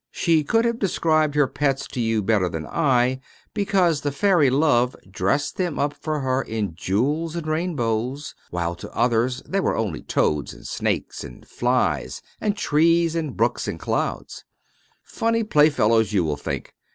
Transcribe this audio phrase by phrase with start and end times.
[0.09, 3.21] She could have described her pets to you better than I can,
[3.53, 8.91] because the fairy Love dressed them up for her in jewels and rainbows, while to
[8.95, 14.43] others they were only toads, and snakes, and flies, and trees, and brooks, and clouds.
[15.03, 16.73] Funny playfellows, you will think.